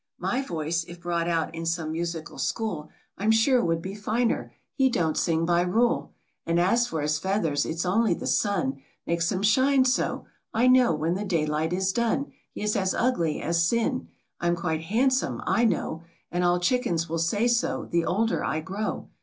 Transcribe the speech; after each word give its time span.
My 0.17 0.41
voice, 0.41 0.83
if 0.85 0.99
brought 0.99 1.27
out 1.27 1.53
in 1.53 1.63
some 1.63 1.91
musical 1.91 2.39
school, 2.39 2.89
I'm 3.19 3.29
sure 3.29 3.63
would 3.63 3.83
be 3.83 3.93
finer. 3.93 4.51
He 4.73 4.89
don't 4.89 5.15
sing 5.15 5.45
by 5.45 5.61
rule; 5.61 6.11
And 6.43 6.59
as 6.59 6.87
for 6.87 7.01
his 7.03 7.19
feathers, 7.19 7.67
it's 7.67 7.85
only 7.85 8.15
the 8.15 8.25
sun 8.25 8.81
Makes 9.05 9.29
them 9.29 9.43
shine 9.43 9.85
so. 9.85 10.25
I 10.55 10.65
know 10.67 10.91
when 10.95 11.13
the 11.13 11.23
daylight 11.23 11.71
is 11.71 11.93
done, 11.93 12.31
He's 12.51 12.75
as 12.75 12.95
ugly 12.95 13.43
as 13.43 13.63
sin. 13.63 14.07
I'm 14.39 14.55
quite 14.55 14.81
handsome, 14.81 15.39
I 15.45 15.65
know; 15.65 16.01
And 16.31 16.43
all 16.43 16.59
chickens 16.59 17.07
will 17.07 17.19
say 17.19 17.47
so, 17.47 17.85
the 17.91 18.03
older 18.03 18.43
I 18.43 18.59
grow. 18.59 19.07